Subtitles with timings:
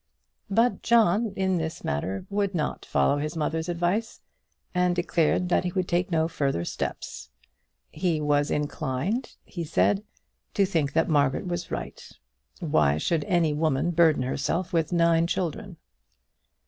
[0.49, 4.19] But John, in this matter, would not follow his mother's advice,
[4.73, 7.29] and declared that he would take no further steps.
[7.91, 10.03] "He was inclined," he said,
[10.55, 12.01] "to think that Margaret was right.
[12.61, 15.77] Why should any woman burden herself with nine children?"